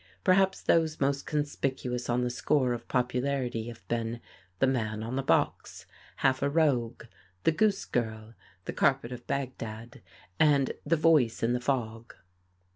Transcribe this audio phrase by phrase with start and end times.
[0.23, 4.19] Perhaps those most conspicuous on the score of popularity have been
[4.57, 5.85] "The Man on the Box,"
[6.15, 7.03] "Half a Rogue,"
[7.43, 8.33] "The Goose Girl,"
[8.65, 10.01] "The Carpet of Bagdad,"
[10.39, 12.15] and "The Voice in the Fog."